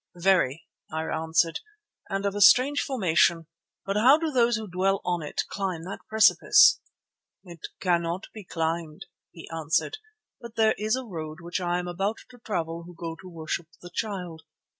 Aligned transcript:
"Very," 0.17 0.65
I 0.91 1.03
answered, 1.03 1.59
"and 2.09 2.25
of 2.25 2.33
a 2.33 2.41
strange 2.41 2.81
formation. 2.81 3.45
But 3.85 3.97
how 3.97 4.17
do 4.17 4.31
those 4.31 4.55
who 4.55 4.67
dwell 4.67 4.99
on 5.05 5.21
it 5.21 5.43
climb 5.51 5.83
that 5.83 6.07
precipice?" 6.09 6.79
"It 7.43 7.67
cannot 7.79 8.25
be 8.33 8.43
climbed," 8.43 9.05
he 9.29 9.47
answered, 9.51 9.99
"but 10.41 10.55
there 10.55 10.73
is 10.79 10.95
a 10.95 11.05
road 11.05 11.37
which 11.39 11.61
I 11.61 11.77
am 11.77 11.87
about 11.87 12.17
to 12.31 12.39
travel 12.39 12.81
who 12.87 12.95
go 12.95 13.15
to 13.21 13.29
worship 13.29 13.67
the 13.83 13.91
Child. 13.93 14.41